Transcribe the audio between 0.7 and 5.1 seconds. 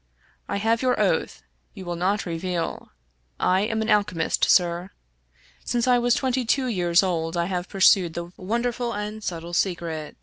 your oath; you will not reveal. I am an alchemist, sir.